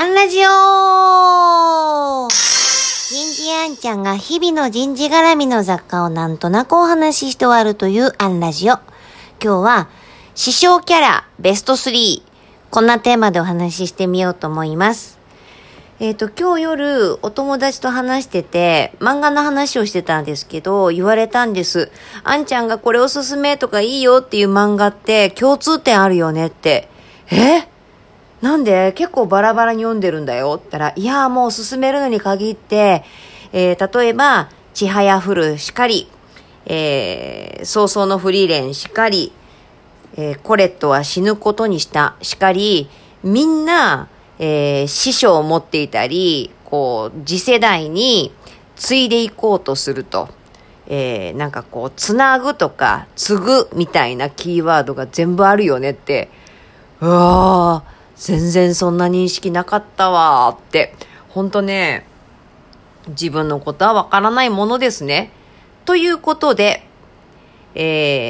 [0.00, 8.74] アンラジオ人事アンちゃんが日々の人事絡みの雑貨をなんとなくお話しして終わるというアンラジオ。
[8.74, 8.84] 今
[9.40, 9.88] 日は、
[10.36, 12.22] 師匠キャラベスト3。
[12.70, 15.18] こんなテーマでお話ししてみようと思います。
[15.98, 21.90] えっ、ー、と、今日夜お友達と話してて、漫画の話をしてたんですけど、言われたんです。
[22.22, 26.88] あんちゃんがこれおすすめとかいいよっていう漫画って共通点あるよねって。
[27.32, 27.67] え？
[28.40, 30.54] なんで結構バラバラに読んでるんだよ。
[30.56, 33.04] って言ったら、いや、もう進めるのに限って、
[33.52, 36.08] えー、例えば、ちはやふるしかり、
[36.66, 39.32] えー、早々のフリーレンしかり、
[40.16, 42.88] えー、コレットは死ぬことにしたしかり、
[43.24, 48.32] みんな、えー、師匠を持っていたり、こう、次世代に
[48.76, 50.28] 継いでいこうとすると。
[50.90, 56.30] えー、なんかこう、つなぐとか、継ぐみたいなキーワードが全部あるよねって、
[57.00, 60.94] うわー、全然そんな認識なかったわって、
[61.28, 62.06] ほんとね、
[63.08, 65.30] 自分のことはわからないものですね。
[65.84, 66.84] ということで、
[67.74, 67.80] え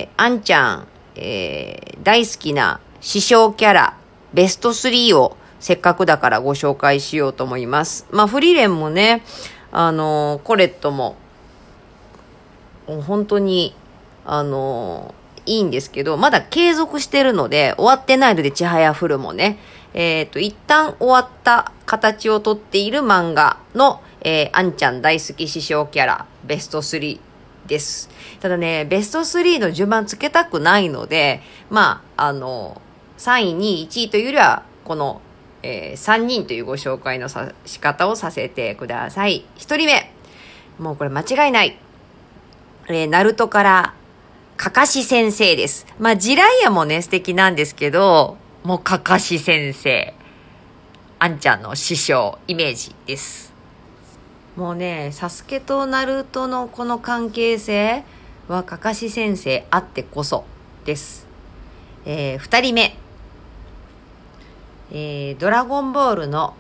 [0.05, 3.97] ー、あんちゃん、えー、大好きな師匠キャラ、
[4.35, 8.07] ベスト3をせっかくだからご紹介しようと思います。
[8.11, 9.23] まあ、フリレンもね、
[9.73, 11.17] あのー、コレットも、
[12.87, 13.75] 本当に、
[14.25, 19.59] あのー、いいんですけど、まだ継続してるので、終わってないので、ちはやふるもね、
[19.95, 27.19] えっ、ー、と、一旦終わった形をとっている漫画の、えー、あんちゃん大好き師匠キャラ、ベスト3
[27.67, 28.11] です。
[28.41, 32.81] ただね、ベスト3の順番つけたくないので、まあ、あの、
[33.19, 35.21] 3位、2位、1位というよりは、この、
[35.63, 39.45] えー、3人というご紹介のさ仕方をさせてください。
[39.57, 40.13] 1人目。
[40.79, 41.77] もうこれ間違いない。
[42.89, 43.95] えー、ナルトから、
[44.59, 45.87] かかし先生です。
[46.01, 50.13] まあ、ジライアもね、素敵なんですけど、もうかかし先生、
[51.21, 53.53] あんちゃんの師匠、イメージです。
[54.57, 58.03] もうね、サスケとナルトのこの関係性
[58.49, 60.45] はかかし先生あってこそ
[60.85, 61.29] です。
[62.05, 62.97] えー、二人目。
[64.91, 66.55] えー、ドラゴンボールの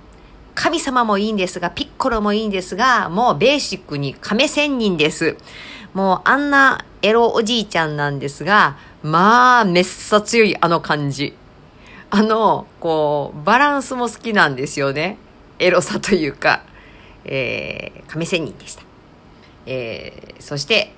[0.54, 5.36] 神様もいいんですが、ピッコロもいいんですが、もうベーシックに亀仙人です。
[5.94, 11.34] もうあんなエロおじいちゃんなんですが、まあ、めっさ強いあの感じ。
[12.10, 15.18] あの、こう、バランスも好きなんですよね。
[15.58, 16.62] エロさというか、
[17.24, 18.82] えー、亀仙人でした。
[19.66, 20.92] えー、そして、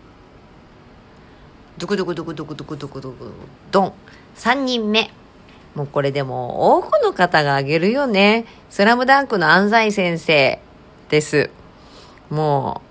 [1.78, 3.32] ドクドクドクドクドクドクドク
[3.70, 3.92] ドン。
[4.36, 5.10] 3人目。
[5.74, 8.44] もうこれでも多くの方が挙げるよね。
[8.70, 10.60] スラムダンクの安西先生
[11.08, 11.50] です。
[12.28, 12.89] もう、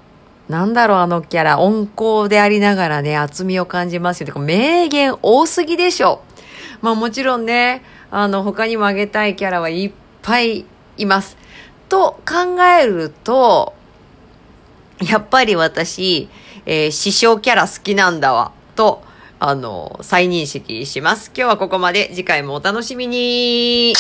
[0.50, 4.34] なんだろうあのキャラ、温厚でありながらね、厚みを感じますよね。
[4.42, 6.24] 名言多すぎでしょ。
[6.82, 9.92] まあもちろんね、あの、他にもあげたいキャラはいっ
[10.24, 10.66] ぱい
[10.98, 11.38] います。
[11.88, 13.76] と考えると、
[15.08, 16.30] やっぱり私、
[16.66, 19.04] えー、師匠キャラ好きなんだわ、と、
[19.40, 21.32] あの、再認識します。
[21.36, 22.10] 今日はここまで。
[22.10, 23.94] 次回もお楽しみに。